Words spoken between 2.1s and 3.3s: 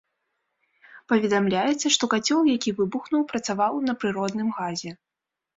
кацёл, які выбухнуў,